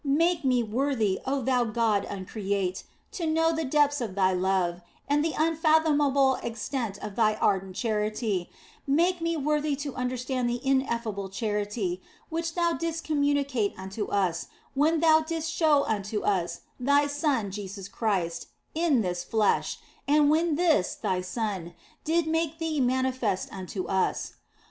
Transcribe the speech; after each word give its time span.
Make 0.03 0.43
me 0.43 0.63
worthy, 0.63 1.19
oh 1.27 1.43
Thou 1.43 1.63
God 1.65 2.05
Uncreate, 2.09 2.85
to 3.11 3.27
know 3.27 3.55
the 3.55 3.63
depths 3.63 4.01
of 4.01 4.15
Thy 4.15 4.33
love 4.33 4.81
and 5.07 5.23
the 5.23 5.35
unfathomable 5.37 6.39
extent 6.41 6.97
of 7.03 7.15
Thy 7.15 7.35
ardent 7.35 7.75
charity; 7.75 8.49
make 8.87 9.21
me 9.21 9.37
worthy 9.37 9.75
to 9.75 9.93
understand 9.93 10.49
the 10.49 10.59
ineffable 10.65 11.29
charity 11.29 12.01
which 12.29 12.55
Thou 12.55 12.73
didst 12.73 13.03
communicate 13.03 13.75
unto 13.77 14.05
us 14.07 14.47
when 14.73 15.01
Thou 15.01 15.19
didst 15.19 15.51
show 15.51 15.83
unto 15.83 16.21
us 16.21 16.61
Thy 16.79 17.05
Son 17.05 17.51
Jesus 17.51 17.87
Christ 17.87 18.47
in 18.73 19.01
this 19.01 19.23
flesh 19.23 19.77
and 20.07 20.31
when 20.31 20.55
this 20.55 20.95
Thy 20.95 21.21
Son 21.21 21.75
did 22.03 22.25
make 22.25 22.57
Thee 22.57 22.81
manifest 22.81 23.53
unto 23.53 23.85
us. 23.85 24.33